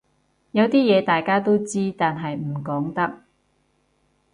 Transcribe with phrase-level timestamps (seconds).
[0.53, 3.21] 有啲嘢大家都知但係唔講得